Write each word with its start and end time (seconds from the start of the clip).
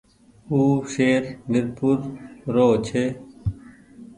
او 0.49 0.59
شهر 0.93 1.23
ميرپور 1.51 1.97
رو 2.53 2.67
ڇي۔ 2.85 3.05